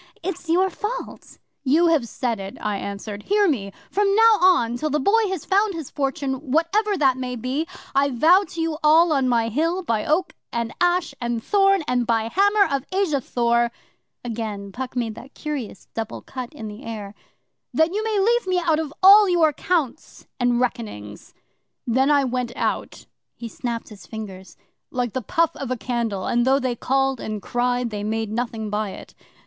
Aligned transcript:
It's 0.23 0.49
your 0.49 0.71
fault." 0.71 1.37
'"You 1.63 1.85
have 1.89 2.07
said 2.09 2.39
it," 2.39 2.57
I 2.59 2.77
answered. 2.77 3.21
"Hear 3.21 3.47
me! 3.47 3.71
From 3.91 4.15
now 4.15 4.39
on 4.41 4.75
till 4.75 4.89
the 4.89 4.99
Boy 4.99 5.27
has 5.27 5.45
found 5.45 5.75
his 5.75 5.91
fortune, 5.91 6.49
whatever 6.51 6.97
that 6.97 7.17
may 7.17 7.35
be, 7.35 7.67
I 7.93 8.09
vow 8.09 8.43
to 8.47 8.59
you 8.59 8.79
all 8.83 9.13
on 9.13 9.29
my 9.29 9.49
Hill, 9.49 9.83
by 9.83 10.03
Oak, 10.03 10.33
and 10.51 10.73
Ash, 10.81 11.13
and 11.21 11.43
Thorn, 11.43 11.83
and 11.87 12.07
by 12.07 12.23
the 12.23 12.29
Hammer 12.31 12.65
of 12.75 12.83
Asa 12.91 13.21
Thor" 13.21 13.71
again 14.23 14.71
Puck 14.71 14.95
made 14.95 15.13
that 15.13 15.35
curious 15.35 15.87
double 15.93 16.23
cut 16.23 16.51
in 16.51 16.67
the 16.67 16.83
air 16.83 17.13
'"that 17.71 17.93
you 17.93 18.03
may 18.03 18.17
leave 18.19 18.47
me 18.47 18.57
out 18.57 18.79
of 18.79 18.91
all 19.03 19.29
your 19.29 19.53
counts 19.53 20.25
and 20.39 20.59
reckonings." 20.59 21.35
Then 21.85 22.09
I 22.09 22.23
went 22.23 22.53
out' 22.55 23.05
he 23.35 23.47
snapped 23.47 23.89
his 23.89 24.07
fingers 24.07 24.57
'like 24.89 25.13
the 25.13 25.21
puff 25.21 25.55
of 25.57 25.69
a 25.69 25.77
candle, 25.77 26.25
and 26.25 26.43
though 26.43 26.57
they 26.59 26.75
called 26.75 27.19
and 27.19 27.39
cried, 27.39 27.91
they 27.91 28.03
made 28.03 28.31
nothing 28.31 28.71
by 28.71 28.89
it. 28.93 29.13